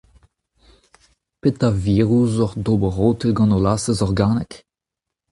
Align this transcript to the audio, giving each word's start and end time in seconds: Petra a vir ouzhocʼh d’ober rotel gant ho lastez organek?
Petra 1.41 1.67
a 1.73 1.77
vir 1.83 2.03
ouzhocʼh 2.15 2.57
d’ober 2.65 2.93
rotel 2.99 3.31
gant 3.37 3.53
ho 3.55 3.59
lastez 3.63 3.99
organek? 4.07 4.51